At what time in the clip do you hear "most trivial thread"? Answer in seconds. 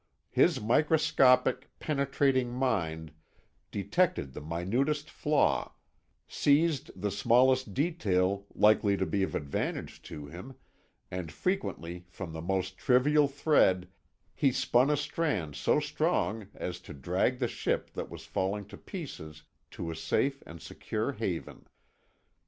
12.41-13.89